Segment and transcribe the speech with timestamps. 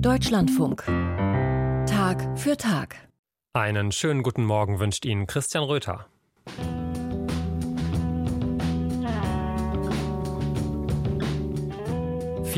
[0.00, 0.84] Deutschlandfunk.
[1.86, 2.94] Tag für Tag.
[3.52, 6.06] Einen schönen guten Morgen wünscht Ihnen Christian Röther.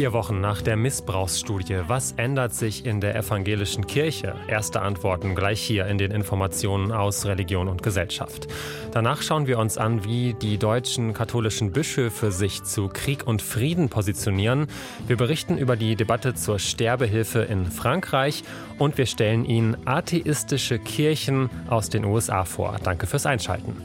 [0.01, 1.83] Vier Wochen nach der Missbrauchsstudie.
[1.87, 4.35] Was ändert sich in der evangelischen Kirche?
[4.49, 8.49] Erste Antworten gleich hier in den Informationen aus Religion und Gesellschaft.
[8.93, 13.91] Danach schauen wir uns an, wie die deutschen katholischen Bischöfe sich zu Krieg und Frieden
[13.91, 14.69] positionieren.
[15.07, 18.43] Wir berichten über die Debatte zur Sterbehilfe in Frankreich
[18.79, 22.79] und wir stellen Ihnen atheistische Kirchen aus den USA vor.
[22.83, 23.77] Danke fürs Einschalten.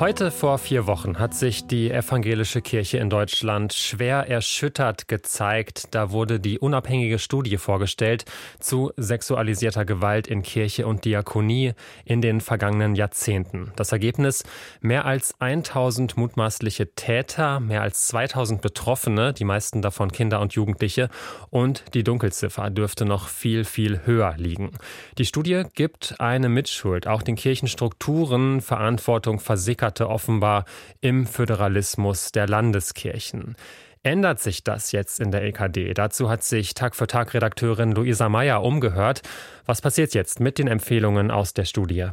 [0.00, 5.94] Heute vor vier Wochen hat sich die evangelische Kirche in Deutschland schwer erschüttert gezeigt.
[5.94, 8.24] Da wurde die unabhängige Studie vorgestellt
[8.58, 13.72] zu sexualisierter Gewalt in Kirche und Diakonie in den vergangenen Jahrzehnten.
[13.76, 14.42] Das Ergebnis?
[14.80, 21.08] Mehr als 1000 mutmaßliche Täter, mehr als 2000 Betroffene, die meisten davon Kinder und Jugendliche
[21.50, 24.72] und die Dunkelziffer dürfte noch viel, viel höher liegen.
[25.18, 30.64] Die Studie gibt eine Mitschuld, auch den Kirchenstrukturen Verantwortung versickert verankerte offenbar
[31.00, 33.54] im Föderalismus der Landeskirchen.
[34.02, 35.92] Ändert sich das jetzt in der EKD?
[35.94, 39.22] Dazu hat sich Tag für Tag Redakteurin Luisa Meyer umgehört.
[39.66, 42.08] Was passiert jetzt mit den Empfehlungen aus der Studie?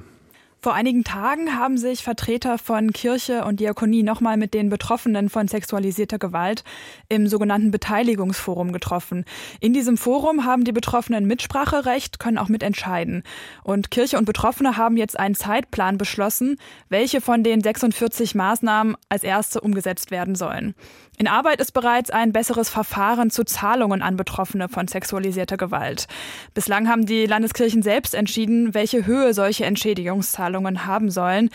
[0.63, 5.47] Vor einigen Tagen haben sich Vertreter von Kirche und Diakonie nochmal mit den Betroffenen von
[5.47, 6.63] sexualisierter Gewalt
[7.09, 9.25] im sogenannten Beteiligungsforum getroffen.
[9.59, 13.23] In diesem Forum haben die Betroffenen Mitspracherecht, können auch mitentscheiden.
[13.63, 16.57] Und Kirche und Betroffene haben jetzt einen Zeitplan beschlossen,
[16.89, 20.75] welche von den 46 Maßnahmen als erste umgesetzt werden sollen.
[21.22, 26.08] In Arbeit ist bereits ein besseres Verfahren zu Zahlungen an Betroffene von sexualisierter Gewalt.
[26.55, 31.52] Bislang haben die Landeskirchen selbst entschieden, welche Höhe solche Entschädigungszahlungen haben sollen.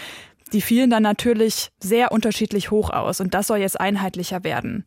[0.52, 4.84] Die fielen dann natürlich sehr unterschiedlich hoch aus und das soll jetzt einheitlicher werden.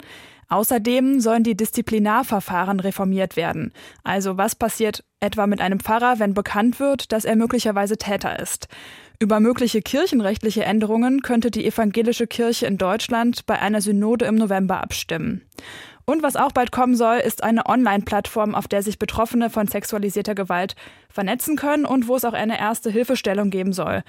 [0.48, 3.74] Außerdem sollen die Disziplinarverfahren reformiert werden.
[4.06, 8.70] Also was passiert etwa mit einem Pfarrer, wenn bekannt wird, dass er möglicherweise Täter ist?
[9.22, 14.82] Über mögliche kirchenrechtliche Änderungen könnte die evangelische Kirche in Deutschland bei einer Synode im November
[14.82, 15.42] abstimmen.
[16.06, 20.36] Und was auch bald kommen soll, ist eine Online-Plattform, auf der sich Betroffene von sexualisierter
[20.36, 20.78] Gewalt
[21.10, 24.04] vernetzen können und wo es auch eine erste Hilfestellung geben soll.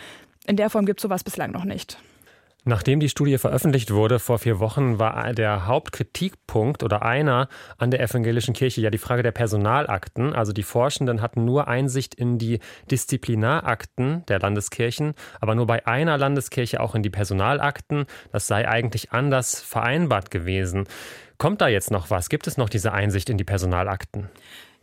[0.46, 1.98] In der Form gibt es sowas bislang noch nicht.
[2.64, 7.48] Nachdem die Studie veröffentlicht wurde vor vier Wochen, war der Hauptkritikpunkt oder einer
[7.78, 10.34] an der evangelischen Kirche ja die Frage der Personalakten.
[10.34, 12.60] Also die Forschenden hatten nur Einsicht in die
[12.90, 18.04] Disziplinarakten der Landeskirchen, aber nur bei einer Landeskirche auch in die Personalakten.
[18.30, 20.86] Das sei eigentlich anders vereinbart gewesen.
[21.38, 22.28] Kommt da jetzt noch was?
[22.28, 24.28] Gibt es noch diese Einsicht in die Personalakten?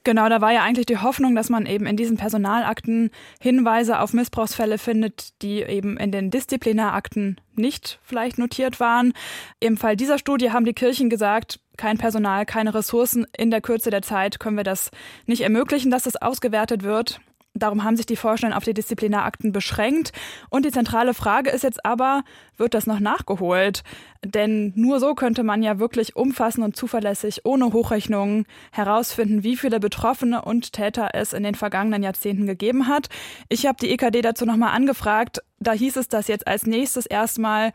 [0.07, 4.13] Genau, da war ja eigentlich die Hoffnung, dass man eben in diesen Personalakten Hinweise auf
[4.13, 9.11] Missbrauchsfälle findet, die eben in den Disziplinarakten nicht vielleicht notiert waren.
[9.59, 13.27] Im Fall dieser Studie haben die Kirchen gesagt, kein Personal, keine Ressourcen.
[13.37, 14.91] In der Kürze der Zeit können wir das
[15.25, 17.19] nicht ermöglichen, dass das ausgewertet wird.
[17.59, 20.11] Darum haben sich die Vorstellen auf die Disziplinarakten beschränkt.
[20.49, 22.23] Und die zentrale Frage ist jetzt aber,
[22.57, 23.83] wird das noch nachgeholt?
[24.23, 29.79] Denn nur so könnte man ja wirklich umfassend und zuverlässig, ohne Hochrechnungen, herausfinden, wie viele
[29.79, 33.09] Betroffene und Täter es in den vergangenen Jahrzehnten gegeben hat.
[33.49, 35.39] Ich habe die EKD dazu nochmal angefragt.
[35.59, 37.73] Da hieß es, dass jetzt als nächstes erstmal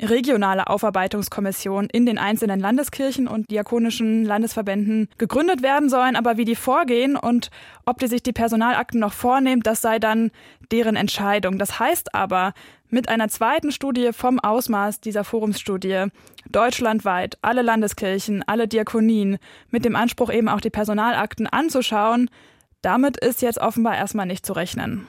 [0.00, 6.16] regionale Aufarbeitungskommissionen in den einzelnen Landeskirchen und diakonischen Landesverbänden gegründet werden sollen.
[6.16, 7.50] Aber wie die vorgehen und
[7.84, 10.30] ob die sich die Personalakten noch vornehmen, das sei dann
[10.70, 11.58] deren Entscheidung.
[11.58, 12.54] Das heißt aber,
[12.88, 16.06] mit einer zweiten Studie vom Ausmaß dieser Forumsstudie
[16.50, 19.38] deutschlandweit alle Landeskirchen, alle Diakonien
[19.70, 22.28] mit dem Anspruch eben auch die Personalakten anzuschauen,
[22.82, 25.06] damit ist jetzt offenbar erstmal nicht zu rechnen.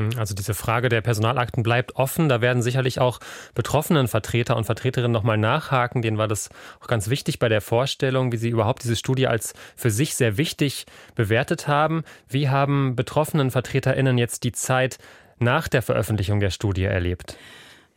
[0.00, 2.28] Hm, also diese Frage der Personalakten bleibt offen.
[2.28, 3.20] Da werden sicherlich auch
[3.54, 6.00] betroffenen Vertreter und Vertreterinnen nochmal nachhaken.
[6.00, 6.48] Denen war das
[6.80, 10.38] auch ganz wichtig bei der Vorstellung, wie sie überhaupt diese Studie als für sich sehr
[10.38, 12.02] wichtig bewertet haben.
[12.28, 14.98] Wie haben betroffenen Vertreterinnen jetzt die Zeit
[15.38, 17.36] nach der Veröffentlichung der Studie erlebt?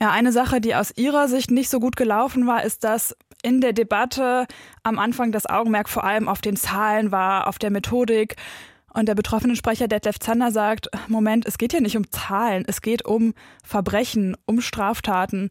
[0.02, 3.62] Ja, eine Sache, die aus ihrer Sicht nicht so gut gelaufen war, ist, dass in
[3.62, 4.46] der Debatte
[4.84, 8.36] am Anfang das Augenmerk vor allem auf den Zahlen war, auf der Methodik.
[8.94, 12.82] Und der betroffene Sprecher Detlef Zander sagt, Moment, es geht hier nicht um Zahlen, es
[12.82, 15.50] geht um Verbrechen, um Straftaten,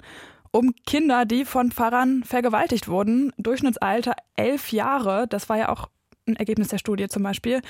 [0.53, 3.33] um Kinder, die von Pfarrern vergewaltigt wurden.
[3.39, 5.89] Durchschnittsalter elf Jahre, das war ja auch
[6.29, 7.63] ein Ergebnis der Studie zum Beispiel.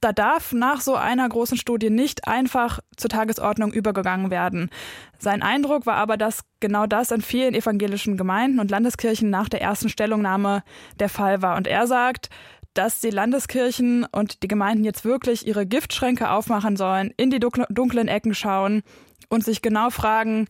[0.00, 4.70] Da darf nach so einer großen Studie nicht einfach zur Tagesordnung übergegangen werden.
[5.18, 9.60] Sein Eindruck war aber, dass genau das in vielen evangelischen Gemeinden und Landeskirchen nach der
[9.60, 10.62] ersten Stellungnahme
[10.98, 11.56] der Fall war.
[11.56, 12.30] Und er sagt,
[12.74, 18.08] dass die Landeskirchen und die Gemeinden jetzt wirklich ihre Giftschränke aufmachen sollen, in die dunklen
[18.08, 18.82] Ecken schauen
[19.28, 20.46] und sich genau fragen,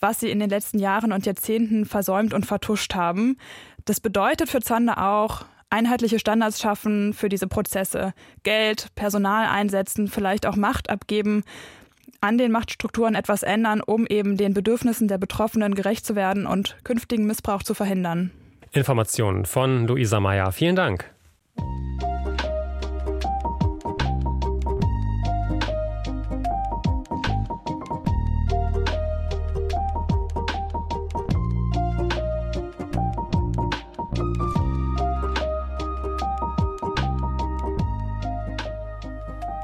[0.00, 3.36] was sie in den letzten Jahren und Jahrzehnten versäumt und vertuscht haben.
[3.84, 8.12] Das bedeutet für Zander auch, einheitliche Standards schaffen für diese Prozesse,
[8.42, 11.44] Geld, Personal einsetzen, vielleicht auch Macht abgeben,
[12.20, 16.76] an den Machtstrukturen etwas ändern, um eben den Bedürfnissen der Betroffenen gerecht zu werden und
[16.84, 18.30] künftigen Missbrauch zu verhindern.
[18.72, 20.52] Informationen von Luisa Meyer.
[20.52, 21.12] Vielen Dank.
[21.58, 22.11] Thank you.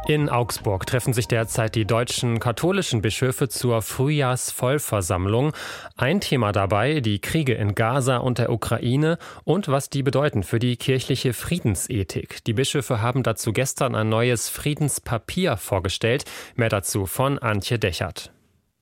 [0.08, 5.52] In Augsburg treffen sich derzeit die deutschen katholischen Bischöfe zur Frühjahrsvollversammlung.
[5.98, 10.60] Ein Thema dabei die Kriege in Gaza und der Ukraine und was die bedeuten für
[10.60, 12.42] die kirchliche Friedensethik.
[12.44, 16.24] Die Bischöfe haben dazu gestern ein neues Friedenspapier vorgestellt.
[16.56, 18.32] Mehr dazu von Antje Dechert.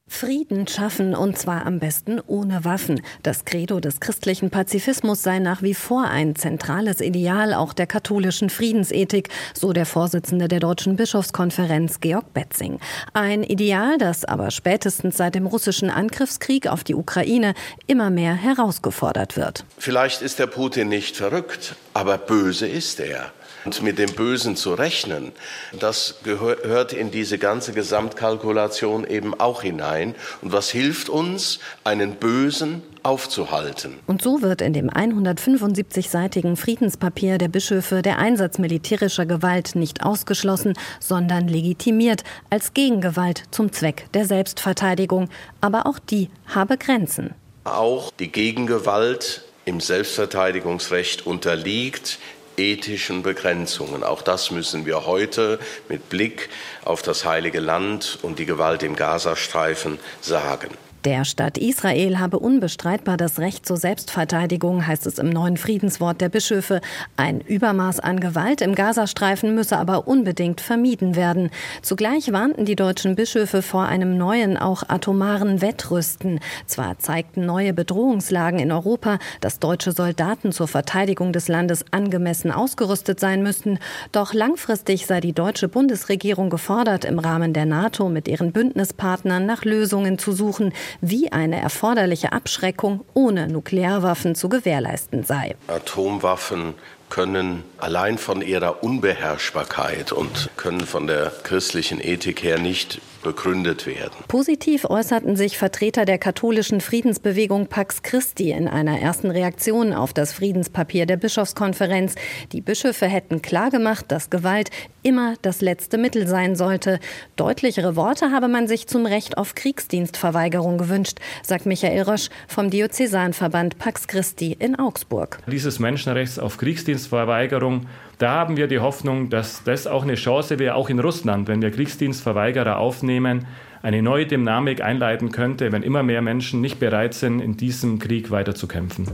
[0.09, 3.03] Frieden schaffen und zwar am besten ohne Waffen.
[3.23, 8.49] Das Credo des christlichen Pazifismus sei nach wie vor ein zentrales Ideal auch der katholischen
[8.49, 12.79] Friedensethik, so der Vorsitzende der Deutschen Bischofskonferenz Georg Betzing.
[13.13, 17.53] Ein Ideal, das aber spätestens seit dem russischen Angriffskrieg auf die Ukraine
[17.87, 19.65] immer mehr herausgefordert wird.
[19.77, 23.33] Vielleicht ist der Putin nicht verrückt, aber böse ist er.
[23.67, 25.33] Und mit dem Bösen zu rechnen,
[25.81, 30.15] das gehört in diese ganze Gesamtkalkulation eben auch hinein.
[30.41, 33.99] Und was hilft uns, einen Bösen aufzuhalten.
[34.07, 40.75] Und so wird in dem 175-seitigen Friedenspapier der Bischöfe der Einsatz militärischer Gewalt nicht ausgeschlossen,
[41.01, 45.29] sondern legitimiert als Gegengewalt zum Zweck der Selbstverteidigung.
[45.61, 47.35] Aber auch die habe Grenzen.
[47.65, 52.21] Auch die Gegengewalt im Selbstverteidigungsrecht unterliegt
[52.57, 54.03] ethischen Begrenzungen.
[54.03, 55.59] Auch das müssen wir heute
[55.89, 56.49] mit Blick
[56.85, 60.71] auf das heilige Land und die Gewalt im Gazastreifen sagen.
[61.07, 66.29] Der Staat Israel habe unbestreitbar das Recht zur Selbstverteidigung, heißt es im neuen Friedenswort der
[66.29, 66.81] Bischöfe.
[67.17, 71.51] Ein Übermaß an Gewalt im Gazastreifen müsse aber unbedingt vermieden werden.
[71.81, 76.41] Zugleich warnten die deutschen Bischöfe vor einem neuen, auch atomaren Wettrüsten.
[76.67, 83.21] Zwar zeigten neue Bedrohungslagen in Europa, dass deutsche Soldaten zur Verteidigung des Landes angemessen ausgerüstet
[83.21, 83.79] sein müssten,
[84.11, 89.65] doch langfristig sei die deutsche Bundesregierung gefordert, im Rahmen der NATO mit ihren Bündnispartnern nach
[89.65, 95.57] Lösungen zu suchen, wie eine erforderliche Abschreckung ohne Nuklearwaffen zu gewährleisten sei.
[95.69, 96.75] Atomwaffen
[97.09, 104.15] können allein von ihrer Unbeherrschbarkeit und können von der christlichen Ethik her nicht begründet werden.
[104.29, 110.33] Positiv äußerten sich Vertreter der katholischen Friedensbewegung Pax Christi in einer ersten Reaktion auf das
[110.33, 112.15] Friedenspapier der Bischofskonferenz.
[112.53, 114.71] Die Bischöfe hätten klargemacht, dass Gewalt
[115.03, 117.01] immer das letzte Mittel sein sollte.
[117.35, 123.79] Deutlichere Worte habe man sich zum Recht auf Kriegsdienstverweigerung gewünscht, sagt Michael Rösch vom Diözesanverband
[123.79, 125.41] Pax Christi in Augsburg.
[125.51, 127.87] Dieses Menschenrechts auf Kriegsdienstverweigerung
[128.19, 131.61] da haben wir die Hoffnung, dass das auch eine Chance wäre, auch in Russland, wenn
[131.61, 133.47] wir Kriegsdienstverweigerer aufnehmen,
[133.83, 138.31] eine neue Dynamik einleiten könnte, wenn immer mehr Menschen nicht bereit sind, in diesem Krieg
[138.31, 139.09] weiterzukämpfen.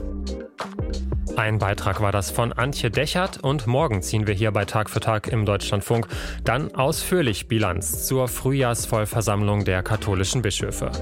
[1.37, 5.01] Ein Beitrag war das von Antje Dechert und morgen ziehen wir hier bei Tag für
[5.01, 6.07] Tag im Deutschlandfunk
[6.45, 10.93] dann ausführlich Bilanz zur Frühjahrsvollversammlung der katholischen Bischöfe.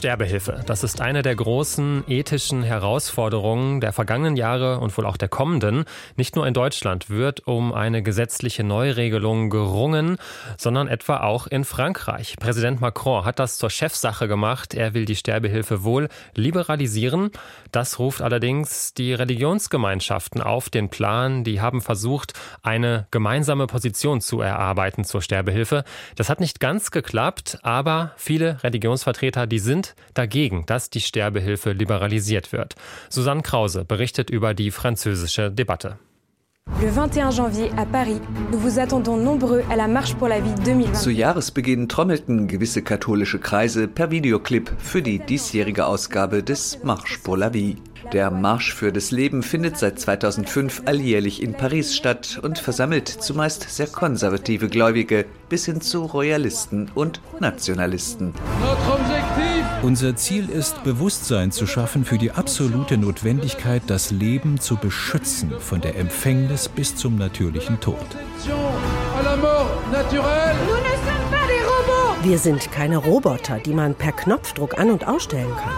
[0.00, 0.62] Sterbehilfe.
[0.64, 5.84] Das ist eine der großen ethischen Herausforderungen der vergangenen Jahre und wohl auch der kommenden.
[6.16, 10.16] Nicht nur in Deutschland wird um eine gesetzliche Neuregelung gerungen,
[10.56, 12.36] sondern etwa auch in Frankreich.
[12.40, 14.72] Präsident Macron hat das zur Chefsache gemacht.
[14.72, 17.30] Er will die Sterbehilfe wohl liberalisieren.
[17.70, 21.44] Das ruft allerdings die Religionsgemeinschaften auf den Plan.
[21.44, 25.84] Die haben versucht, eine gemeinsame Position zu erarbeiten zur Sterbehilfe.
[26.16, 32.52] Das hat nicht ganz geklappt, aber viele Religionsvertreter, die sind dagegen, dass die Sterbehilfe liberalisiert
[32.52, 32.74] wird.
[33.08, 35.98] Susanne Krause berichtet über die französische Debatte.
[36.78, 38.20] Le 21 janvier à Paris,
[38.52, 40.94] nous vous attendons nombreux à la Marche pour la Vie 2020.
[40.94, 47.36] Zu Jahresbeginn trommelten gewisse katholische Kreise per Videoclip für die diesjährige Ausgabe des Marche pour
[47.36, 47.76] la Vie.
[48.12, 53.68] Der Marsch für das Leben findet seit 2005 alljährlich in Paris statt und versammelt zumeist
[53.68, 58.32] sehr konservative Gläubige bis hin zu Royalisten und Nationalisten.
[59.82, 65.80] Unser Ziel ist, Bewusstsein zu schaffen für die absolute Notwendigkeit, das Leben zu beschützen, von
[65.80, 67.96] der Empfängnis bis zum natürlichen Tod.
[72.22, 75.72] Wir sind keine Roboter, die man per Knopfdruck an- und ausstellen kann.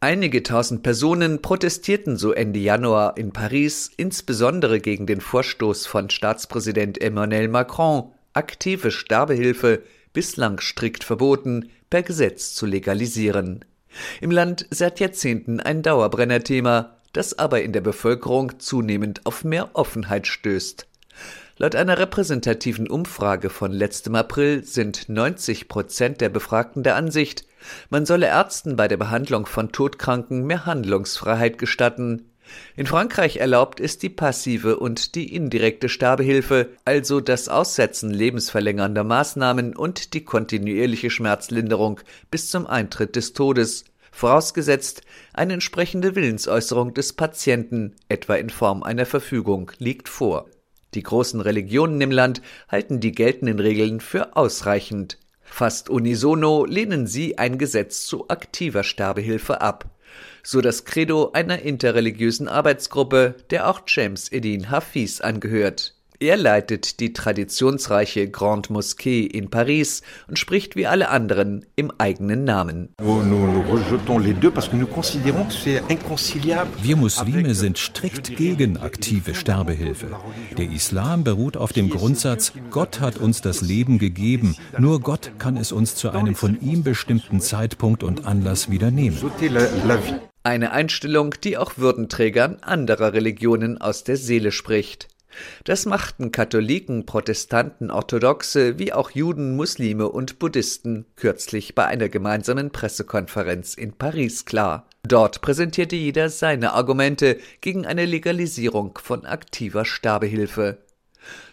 [0.00, 7.00] Einige tausend Personen protestierten so Ende Januar in Paris, insbesondere gegen den Vorstoß von Staatspräsident
[7.00, 13.64] Emmanuel Macron, aktive Sterbehilfe, bislang strikt verboten, per Gesetz zu legalisieren.
[14.20, 20.26] Im Land seit Jahrzehnten ein Dauerbrennerthema, das aber in der Bevölkerung zunehmend auf mehr Offenheit
[20.26, 20.88] stößt.
[21.56, 27.46] Laut einer repräsentativen Umfrage von letztem April sind 90 Prozent der Befragten der Ansicht,
[27.90, 32.28] man solle Ärzten bei der Behandlung von Todkranken mehr Handlungsfreiheit gestatten.
[32.76, 39.76] In Frankreich erlaubt ist die passive und die indirekte Sterbehilfe, also das Aussetzen lebensverlängernder Maßnahmen
[39.76, 47.96] und die kontinuierliche Schmerzlinderung bis zum Eintritt des Todes, vorausgesetzt eine entsprechende Willensäußerung des Patienten,
[48.08, 50.46] etwa in Form einer Verfügung, liegt vor.
[50.94, 55.18] Die großen Religionen im Land halten die geltenden Regeln für ausreichend.
[55.42, 59.90] Fast unisono lehnen sie ein Gesetz zu aktiver Sterbehilfe ab.
[60.42, 65.93] So das Credo einer interreligiösen Arbeitsgruppe, der auch James Edin Hafiz angehört.
[66.20, 72.44] Er leitet die traditionsreiche Grande Moschee in Paris und spricht wie alle anderen im eigenen
[72.44, 72.90] Namen.
[76.82, 80.06] Wir Muslime sind strikt gegen aktive Sterbehilfe.
[80.56, 85.56] Der Islam beruht auf dem Grundsatz, Gott hat uns das Leben gegeben, nur Gott kann
[85.56, 89.18] es uns zu einem von ihm bestimmten Zeitpunkt und Anlass wieder nehmen.
[90.46, 95.08] Eine Einstellung, die auch Würdenträgern anderer Religionen aus der Seele spricht.
[95.64, 102.70] Das machten Katholiken, Protestanten, Orthodoxe wie auch Juden, Muslime und Buddhisten kürzlich bei einer gemeinsamen
[102.70, 104.88] Pressekonferenz in Paris klar.
[105.02, 110.78] Dort präsentierte jeder seine Argumente gegen eine Legalisierung von aktiver Sterbehilfe.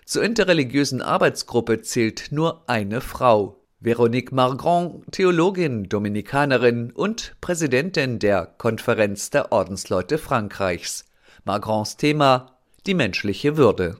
[0.06, 9.32] Zur interreligiösen Arbeitsgruppe zählt nur eine Frau, Veronique Margrand, Theologin, Dominikanerin und Präsidentin der Konferenz
[9.32, 11.06] der Ordensleute Frankreichs.
[11.46, 13.98] Margrands Thema die menschliche Würde.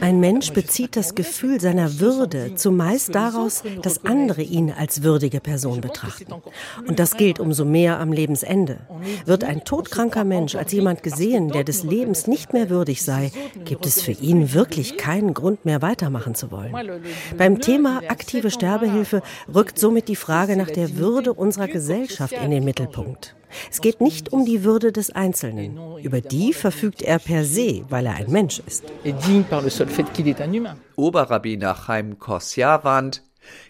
[0.00, 5.80] Ein Mensch bezieht das Gefühl seiner Würde zumeist daraus, dass andere ihn als würdige Person
[5.80, 6.34] betrachten.
[6.86, 8.80] Und das gilt umso mehr am Lebensende.
[9.24, 13.32] Wird ein todkranker Mensch als jemand gesehen, der des Lebens nicht mehr würdig sei,
[13.64, 16.74] gibt es für ihn wirklich keinen Grund mehr weitermachen zu wollen.
[17.38, 22.64] Beim Thema aktive Sterbehilfe rückt somit die Frage nach der Würde unserer Gesellschaft in den
[22.64, 23.34] Mittelpunkt.
[23.70, 25.78] Es geht nicht um die Würde des Einzelnen.
[26.02, 28.84] Über die verfügt er per se, weil er ein Mensch ist.
[30.96, 33.22] Oberrabbiner Chaim Korsia warnt,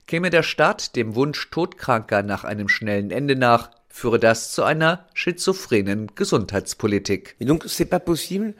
[0.06, 5.06] käme der Staat dem Wunsch Todkranker nach einem schnellen Ende nach, führe das zu einer
[5.12, 7.36] schizophrenen Gesundheitspolitik.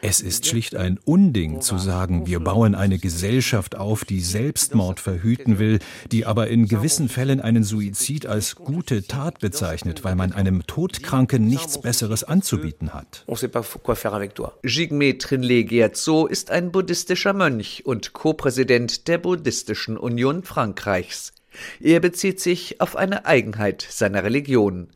[0.03, 5.59] Es ist schlicht ein Unding zu sagen, wir bauen eine Gesellschaft auf, die Selbstmord verhüten
[5.59, 5.79] will,
[6.13, 11.47] die aber in gewissen Fällen einen Suizid als gute Tat bezeichnet, weil man einem Todkranken
[11.47, 13.25] nichts Besseres anzubieten hat.
[14.63, 21.33] Jigme Trinle Gyatso ist ein buddhistischer Mönch und Co-Präsident der Buddhistischen Union Frankreichs.
[21.81, 24.89] Er bezieht sich auf eine Eigenheit seiner Religion.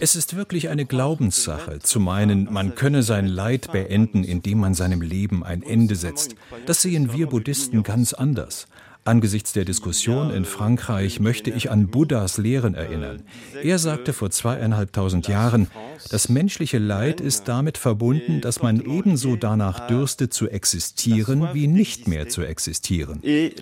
[0.00, 5.02] Es ist wirklich eine Glaubenssache, zu meinen, man könne sein Leid beenden, indem man seinem
[5.02, 6.36] Leben ein Ende setzt.
[6.66, 8.66] Das sehen wir Buddhisten ganz anders.
[9.04, 13.22] Angesichts der Diskussion in Frankreich möchte ich an Buddhas Lehren erinnern.
[13.62, 15.68] Er sagte vor zweieinhalbtausend Jahren,
[16.10, 22.08] das menschliche Leid ist damit verbunden, dass man ebenso danach dürste zu existieren, wie nicht
[22.08, 23.22] mehr zu existieren.
[23.22, 23.54] Die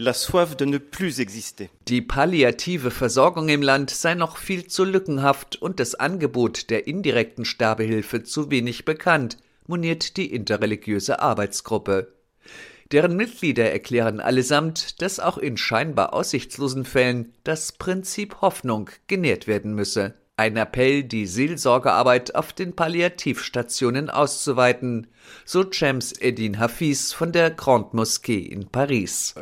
[2.03, 8.25] palliative Versorgung im Land sei noch viel zu lückenhaft und das Angebot der indirekten Sterbehilfe
[8.25, 9.37] zu wenig bekannt,
[9.69, 12.13] moniert die interreligiöse Arbeitsgruppe.
[12.91, 19.75] Deren Mitglieder erklären allesamt, dass auch in scheinbar aussichtslosen Fällen das Prinzip Hoffnung genährt werden
[19.75, 20.15] müsse.
[20.39, 25.09] Ein Appell, die Seelsorgearbeit auf den Palliativstationen auszuweiten,
[25.45, 29.35] so James Edin Hafiz von der Grande Moschee in Paris.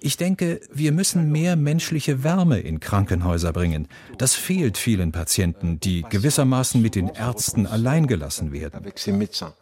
[0.00, 3.88] Ich denke, wir müssen mehr menschliche Wärme in Krankenhäuser bringen.
[4.16, 8.86] Das fehlt vielen Patienten, die gewissermaßen mit den Ärzten alleingelassen werden.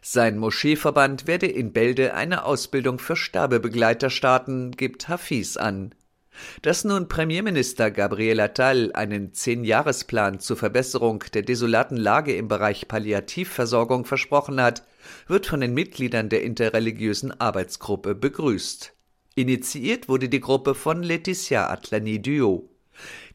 [0.03, 5.95] Sein Moscheeverband werde in Bälde eine Ausbildung für Sterbebegleiter starten, gibt Hafiz an.
[6.63, 14.05] Dass nun Premierminister Gabriel Attal einen Zehn-Jahresplan zur Verbesserung der desolaten Lage im Bereich Palliativversorgung
[14.05, 14.85] versprochen hat,
[15.27, 18.93] wird von den Mitgliedern der interreligiösen Arbeitsgruppe begrüßt.
[19.35, 22.71] Initiiert wurde die Gruppe von Laetitia Atlani-Duo.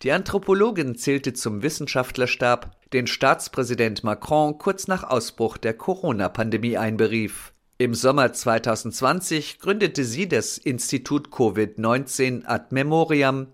[0.01, 7.50] Die Anthropologin zählte zum Wissenschaftlerstab, den Staatspräsident Macron kurz nach Ausbruch der Corona-Pandemie einberief.
[7.81, 13.47] Im Sommer 2020 gründete sie das Institut Covid-19 Ad Memoriam,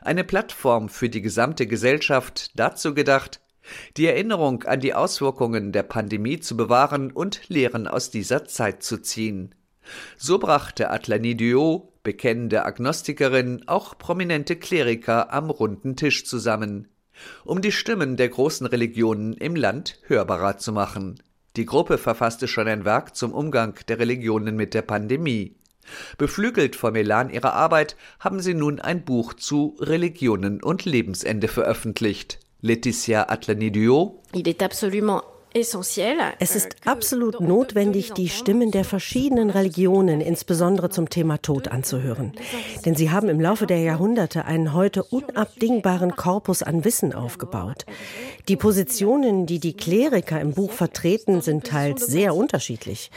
[0.00, 3.42] eine Plattform für die gesamte Gesellschaft, dazu gedacht,
[3.98, 9.02] die Erinnerung an die Auswirkungen der Pandemie zu bewahren und Lehren aus dieser Zeit zu
[9.02, 9.54] ziehen.
[10.16, 16.88] So brachte Atlani Duo, bekennende Agnostikerin, auch prominente Kleriker am runden Tisch zusammen,
[17.44, 21.20] um die Stimmen der großen Religionen im Land hörbarer zu machen.
[21.56, 25.54] Die Gruppe verfasste schon ein Werk zum Umgang der Religionen mit der Pandemie.
[26.18, 32.40] Beflügelt vom Elan ihrer Arbeit haben sie nun ein Buch zu Religionen und Lebensende veröffentlicht.
[32.60, 34.20] Laetitia Atlanidio.
[34.32, 35.22] Il est absolument
[35.56, 42.32] es ist absolut notwendig, die Stimmen der verschiedenen Religionen, insbesondere zum Thema Tod, anzuhören.
[42.84, 47.86] Denn sie haben im Laufe der Jahrhunderte einen heute unabdingbaren Korpus an Wissen aufgebaut.
[48.48, 53.12] Die Positionen, die die Kleriker im Buch vertreten, sind teils sehr unterschiedlich.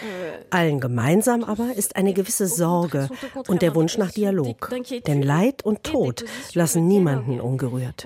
[0.52, 3.10] Allen gemeinsam aber ist eine gewisse Sorge
[3.48, 4.70] und der Wunsch nach Dialog.
[5.08, 8.06] Denn Leid und Tod lassen niemanden ungerührt.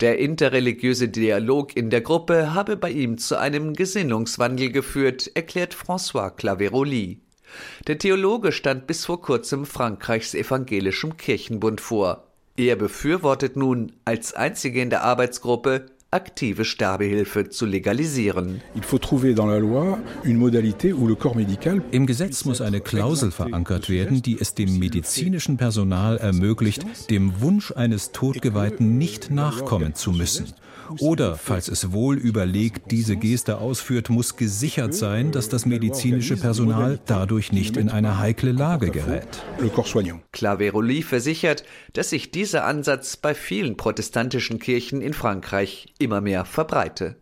[0.00, 6.30] Der interreligiöse Dialog in der Gruppe habe bei ihm zu einem Gesinnungswandel geführt, erklärt François
[6.30, 7.20] Claveroli.
[7.86, 12.24] Der Theologe stand bis vor kurzem Frankreichs evangelischem Kirchenbund vor.
[12.56, 18.60] Er befürwortet nun als einzige in der Arbeitsgruppe aktive Sterbehilfe zu legalisieren.
[21.90, 27.72] Im Gesetz muss eine Klausel verankert werden, die es dem medizinischen Personal ermöglicht, dem Wunsch
[27.72, 30.54] eines Todgeweihten nicht nachkommen zu müssen.
[30.98, 37.00] Oder, falls es wohl überlegt diese Geste ausführt, muss gesichert sein, dass das medizinische Personal
[37.06, 39.42] dadurch nicht in eine heikle Lage gerät.
[40.32, 47.16] Claveroli versichert, dass sich dieser Ansatz bei vielen protestantischen Kirchen in Frankreich immer mehr verbreite.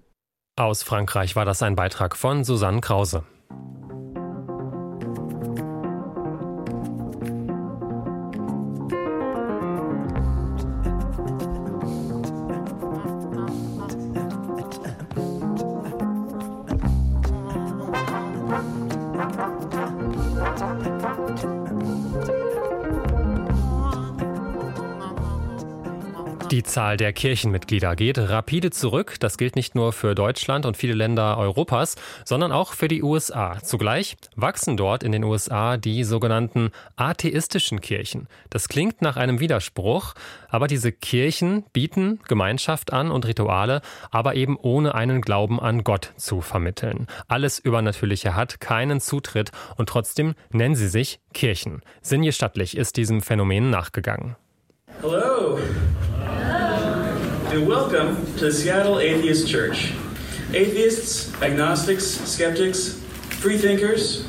[0.59, 3.25] Aus Frankreich war das ein Beitrag von Susanne Krause.
[26.73, 29.17] Zahl der Kirchenmitglieder geht rapide zurück.
[29.21, 33.59] Das gilt nicht nur für Deutschland und viele Länder Europas, sondern auch für die USA.
[33.63, 38.27] Zugleich wachsen dort in den USA die sogenannten atheistischen Kirchen.
[38.49, 40.15] Das klingt nach einem Widerspruch,
[40.49, 46.15] aber diese Kirchen bieten Gemeinschaft an und Rituale, aber eben ohne einen Glauben an Gott
[46.17, 47.07] zu vermitteln.
[47.29, 51.83] Alles Übernatürliche hat keinen Zutritt und trotzdem nennen sie sich Kirchen.
[52.01, 54.37] Sinje Stattlich ist diesem Phänomen nachgegangen.
[55.03, 55.59] Hello
[57.53, 59.93] and welcome to the Seattle Atheist Church.
[60.55, 62.99] Atheists, agnostics, skeptics,
[63.43, 64.25] freethinkers,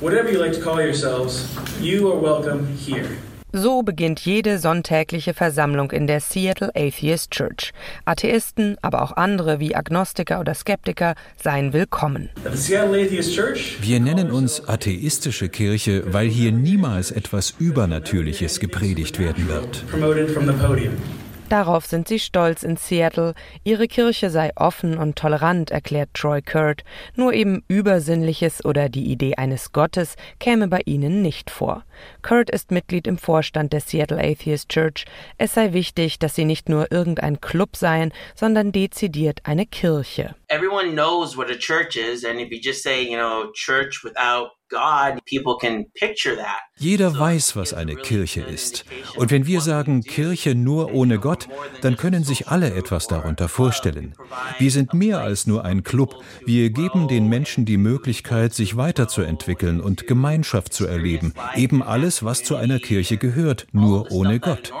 [0.00, 3.08] whatever you like to call yourselves, you are welcome here.
[3.52, 7.72] So beginnt jede sonntägliche Versammlung in der Seattle Atheist Church.
[8.06, 12.30] Atheisten, aber auch andere wie Agnostiker oder Skeptiker seien willkommen.
[13.82, 19.84] Wir nennen uns atheistische Kirche, weil hier niemals etwas Übernatürliches gepredigt werden wird.
[21.48, 23.34] Darauf sind sie stolz in Seattle.
[23.64, 26.84] Ihre Kirche sei offen und tolerant, erklärt Troy Kurt.
[27.16, 31.84] Nur eben Übersinnliches oder die Idee eines Gottes käme bei ihnen nicht vor.
[32.22, 35.04] Kurt ist Mitglied im Vorstand der Seattle Atheist Church.
[35.38, 40.34] Es sei wichtig, dass sie nicht nur irgendein Club seien, sondern dezidiert eine Kirche.
[40.48, 44.50] Everyone knows what a church is and if you just say, you know, church without
[46.76, 48.84] jeder weiß, was eine Kirche ist.
[49.16, 51.48] Und wenn wir sagen Kirche nur ohne Gott,
[51.82, 54.14] dann können sich alle etwas darunter vorstellen.
[54.58, 56.22] Wir sind mehr als nur ein Club.
[56.44, 61.34] Wir geben den Menschen die Möglichkeit, sich weiterzuentwickeln und Gemeinschaft zu erleben.
[61.54, 64.72] Eben alles, was zu einer Kirche gehört, nur ohne Gott.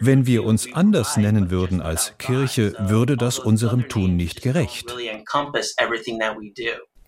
[0.00, 4.94] Wenn wir uns anders nennen würden als Kirche, würde das unserem Tun nicht gerecht.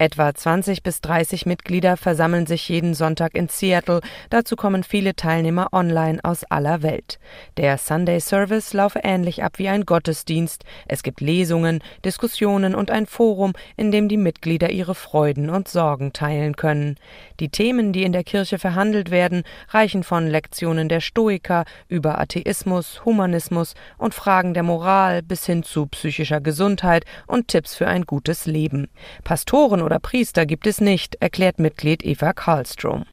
[0.04, 4.02] Etwa 20 bis 30 Mitglieder versammeln sich jeden Sonntag in Seattle.
[4.28, 7.18] Dazu kommen viele Teilnehmer online aus aller Welt.
[7.56, 10.66] Der Sunday Service laufe ähnlich ab wie ein Gottesdienst.
[10.86, 16.12] Es gibt Lesungen, Diskussionen und ein Forum, in dem die Mitglieder ihre Freuden und Sorgen
[16.12, 16.96] teilen können.
[17.40, 23.06] Die Themen, die in der Kirche verhandelt werden, reichen von Lektionen der Stoiker über Atheismus,
[23.06, 28.44] Humanismus und Fragen der Moral bis hin zu psychischer Gesundheit und Tipps für ein gutes
[28.44, 28.88] Leben.
[29.22, 33.04] Pastoren oder oder Priester gibt es nicht, erklärt Mitglied Eva Karlstrom.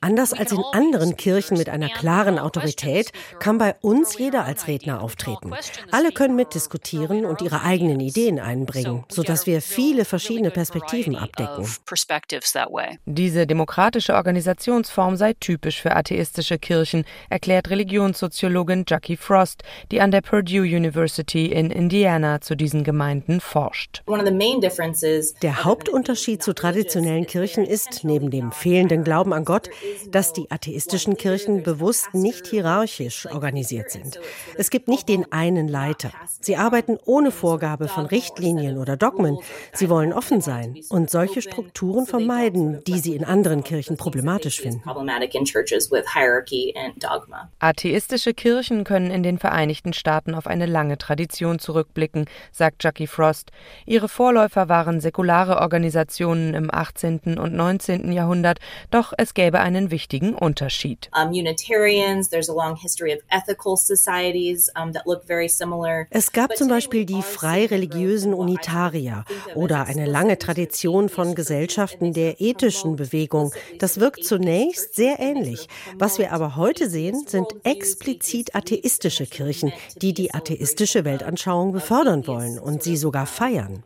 [0.00, 5.02] Anders als in anderen Kirchen mit einer klaren Autorität kann bei uns jeder als Redner
[5.02, 5.52] auftreten.
[5.90, 11.68] Alle können mitdiskutieren und ihre eigenen Ideen einbringen, sodass wir viele verschiedene Perspektiven abdecken.
[13.04, 20.22] Diese demokratische Organisationsform sei typisch für atheistische Kirchen, erklärt Religionssoziologin Jackie Frost, die an der
[20.22, 24.02] Purdue University in Indiana zu diesen Gemeinden forscht.
[25.42, 29.70] Der Hauptunterschied zu traditionellen Kirchen ist, neben dem fehlenden Glauben an Gott,
[30.10, 34.20] dass die atheistischen Kirchen bewusst nicht hierarchisch organisiert sind.
[34.56, 36.10] Es gibt nicht den einen Leiter.
[36.40, 39.38] Sie arbeiten ohne Vorgabe von Richtlinien oder Dogmen.
[39.72, 44.82] Sie wollen offen sein und solche Strukturen vermeiden, die sie in anderen Kirchen problematisch finden.
[47.58, 52.09] Atheistische Kirchen können in den Vereinigten Staaten auf eine lange Tradition zurückblicken,
[52.52, 53.50] sagt Jackie Frost.
[53.86, 57.38] Ihre Vorläufer waren säkulare Organisationen im 18.
[57.38, 58.12] und 19.
[58.12, 58.58] Jahrhundert,
[58.90, 61.10] doch es gäbe einen wichtigen Unterschied.
[66.10, 72.40] Es gab zum Beispiel die frei religiösen Unitarier oder eine lange Tradition von Gesellschaften der
[72.40, 73.52] ethischen Bewegung.
[73.78, 75.68] Das wirkt zunächst sehr ähnlich.
[75.96, 82.58] Was wir aber heute sehen, sind explizit atheistische Kirchen, die die atheistische Weltanschauung befördern wollen
[82.58, 83.82] und sie sogar feiern.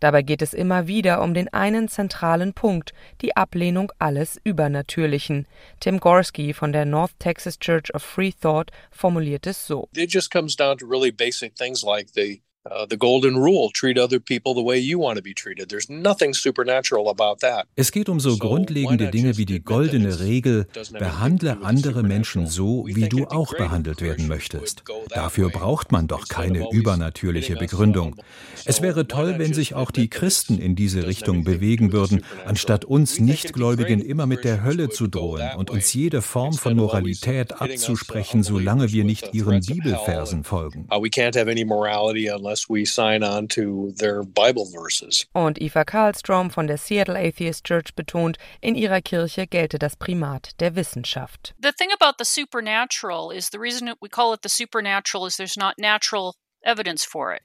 [0.00, 5.46] Dabei geht es immer wieder um den einen zentralen Punkt, die Ablehnung alles Übernatürlichen.
[5.80, 9.88] Tim Gorski von der North Texas Church of Free Thought formuliert es so.
[9.94, 12.42] It just comes down to really basic things like the
[12.88, 15.68] the golden rule treat other people the way you want to be treated.
[15.68, 17.66] There's nothing supernatural about that.
[17.76, 23.08] Es geht um so grundlegende Dinge wie die goldene Regel, behandle andere Menschen so, wie
[23.08, 24.82] du auch behandelt werden möchtest.
[25.10, 28.16] Dafür braucht man doch keine übernatürliche Begründung.
[28.64, 33.20] Es wäre toll, wenn sich auch die Christen in diese Richtung bewegen würden, anstatt uns
[33.20, 38.92] Nichtgläubigen immer mit der Hölle zu drohen und uns jede Form von Moralität abzusprechen, solange
[38.92, 40.88] wir nicht ihren Bibelversen folgen.
[40.90, 45.26] We can't have any morality unless unless we sign on to their Bible verses.
[45.34, 50.58] Und Eva Karlstrom von der Seattle Atheist Church betont, in ihrer Kirche gelte das Primat
[50.60, 51.54] der Wissenschaft.
[51.58, 55.56] The thing about the supernatural is the reason we call it the supernatural is there's
[55.56, 56.34] not natural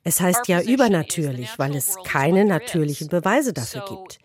[0.03, 4.19] es heißt ja übernatürlich, weil es keine natürlichen Beweise dafür gibt.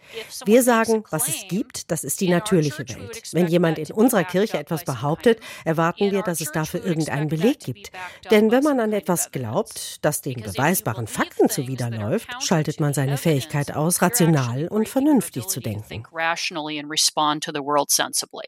[0.46, 3.22] Wir sagen, was es gibt, das ist die natürliche Welt.
[3.32, 7.90] Wenn jemand in unserer Kirche etwas behauptet, erwarten wir, dass es dafür irgendeinen Beleg gibt.
[8.30, 13.74] Denn wenn man an etwas glaubt, das den beweisbaren Fakten zuwiderläuft, schaltet man seine Fähigkeit
[13.74, 16.04] aus, rational und vernünftig zu denken.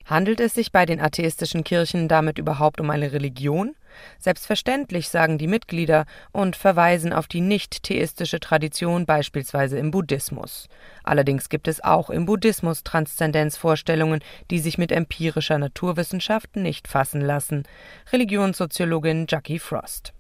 [0.07, 3.75] Handelt es sich bei den atheistischen Kirchen damit überhaupt um eine Religion?
[4.19, 10.69] Selbstverständlich, sagen die Mitglieder und verweisen auf die nicht-theistische Tradition beispielsweise im Buddhismus.
[11.05, 17.65] Allerdings gibt es auch im Buddhismus Transzendenzvorstellungen, die sich mit empirischer Naturwissenschaft nicht fassen lassen.
[18.13, 20.13] Religionssoziologin Jackie Frost.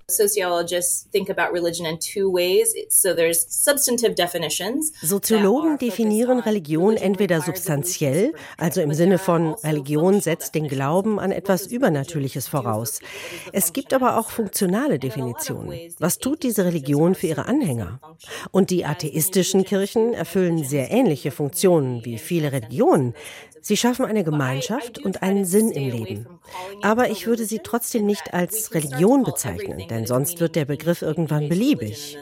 [5.03, 11.67] Soziologen definieren Religion entweder substanziell, also im Sinne von Religion setzt den Glauben an etwas
[11.67, 13.01] Übernatürliches voraus.
[13.53, 15.93] Es gibt aber auch funktionale Definitionen.
[15.99, 18.01] Was tut diese Religion für ihre Anhänger?
[18.51, 23.13] Und die atheistischen Kirchen erfüllen sehr ähnliche Funktionen wie viele Religionen.
[23.61, 26.27] Sie schaffen eine Gemeinschaft und einen Sinn im Leben.
[26.83, 31.49] Aber ich würde sie trotzdem nicht als Religion bezeichnen, denn sonst wird der Begriff irgendwann
[31.49, 32.19] beliebig.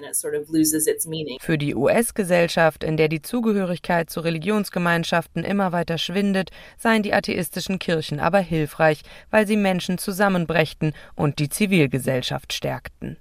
[1.41, 7.79] Für die US-Gesellschaft, in der die Zugehörigkeit zu Religionsgemeinschaften immer weiter schwindet, seien die atheistischen
[7.79, 13.17] Kirchen aber hilfreich, weil sie Menschen zusammenbrächten und die Zivilgesellschaft stärkten.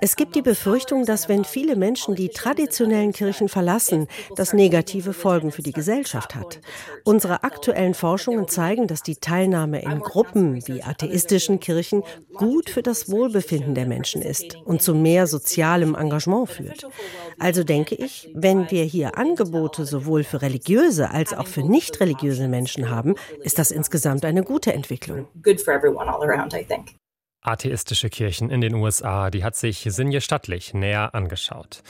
[0.00, 5.52] Es gibt die Befürchtung, dass wenn viele Menschen die traditionellen Kirchen verlassen, das negative Folgen
[5.52, 5.72] für die
[6.14, 6.60] Gesellschaft hat.
[7.04, 12.02] Unsere aktuellen Forschungen zeigen, dass die Teilnahme in Gruppen wie atheistischen Kirchen
[12.34, 16.86] gut für das Wohlbefinden der Menschen ist und zu mehr sozialem Engagement führt.
[17.38, 22.48] Also denke ich, wenn wir hier Angebote sowohl für religiöse als auch für nicht religiöse
[22.48, 25.26] Menschen haben, ist das insgesamt eine gute Entwicklung.
[27.46, 31.82] Atheistische Kirchen in den USA, die hat sich Sinje Stattlich näher angeschaut.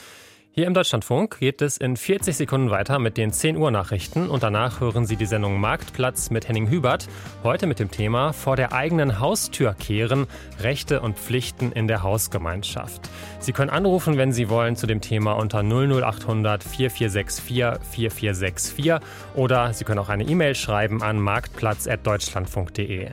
[0.57, 4.41] Hier im Deutschlandfunk geht es in 40 Sekunden weiter mit den 10 Uhr Nachrichten und
[4.41, 7.09] danach hören Sie die Sendung Marktplatz mit Henning Hubert.
[7.43, 10.27] Heute mit dem Thema Vor der eigenen Haustür kehren,
[10.61, 13.01] Rechte und Pflichten in der Hausgemeinschaft.
[13.39, 17.43] Sie können anrufen, wenn Sie wollen, zu dem Thema unter 00800 4464
[17.91, 18.93] 4464
[19.35, 23.09] oder Sie können auch eine E-Mail schreiben an marktplatz.deutschlandfunk.de.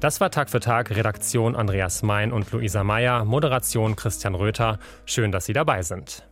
[0.00, 4.80] Das war Tag für Tag, Redaktion Andreas Mein und Luisa Meyer, Moderation Christian Röther.
[5.04, 6.28] Schön, dass Sie dabei sind.